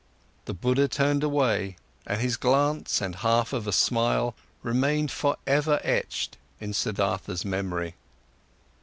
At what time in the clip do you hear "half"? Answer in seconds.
3.17-3.53